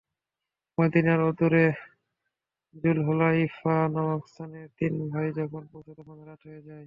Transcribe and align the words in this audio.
মদীনার 0.77 1.19
অদূরে 1.21 1.65
জুলহুলায়ফা 2.75 3.75
নামক 3.87 4.21
স্থানে 4.27 4.59
তিন 4.77 4.93
ভাই 5.11 5.27
যখন 5.33 5.63
পৌঁছে 5.71 5.93
তখন 5.99 6.17
রাত 6.23 6.41
হয়ে 6.45 6.61
যায়। 6.61 6.79